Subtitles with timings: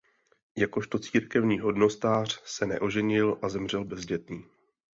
[0.57, 4.43] Jakožto církevní hodnostář se neoženil a zemřel bezdětný.